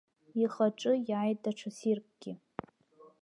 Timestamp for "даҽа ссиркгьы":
1.43-2.33